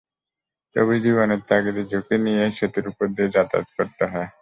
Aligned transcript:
তবু 0.75 0.93
জীবনের 1.03 1.41
তাগিদে 1.49 1.83
ঝুঁকি 1.91 2.15
নিয়েই 2.23 2.51
সেতুর 2.57 2.85
ওপর 2.91 3.05
দিয়ে 3.15 3.33
যাতায়াত 3.35 3.67
করতে 3.77 4.03
হয়। 4.07 4.29